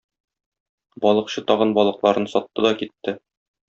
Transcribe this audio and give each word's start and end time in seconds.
Балыкчы 1.05 1.45
тагын 1.53 1.77
балыкларын 1.79 2.29
сатты 2.37 2.69
да 2.71 2.77
китте. 2.83 3.21